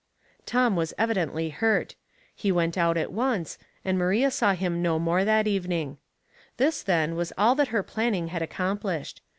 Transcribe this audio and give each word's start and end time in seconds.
Tom 0.47 0.75
was 0.75 0.95
evidently 0.97 1.49
hurt. 1.49 1.93
He 2.33 2.51
went 2.51 2.75
out 2.75 2.95
a^ 2.95 3.05
Dehts 3.05 3.05
and 3.05 3.05
Doubts, 3.05 3.17
113 3.17 3.37
once, 3.45 3.57
and 3.85 3.97
Maria 3.99 4.31
saw 4.31 4.53
him 4.55 4.81
no 4.81 4.97
more 4.97 5.23
that 5.23 5.45
evening. 5.45 5.99
This, 6.57 6.81
then, 6.81 7.13
was 7.15 7.31
all 7.37 7.53
that 7.53 7.67
her 7.67 7.83
planning 7.83 8.29
had 8.29 8.41
accom 8.41 8.79
plished. 8.81 9.19